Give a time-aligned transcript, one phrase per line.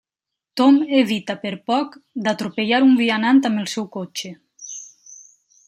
[0.59, 4.33] Tom evita per poc, d'atropellar un vianant amb el seu cotxe.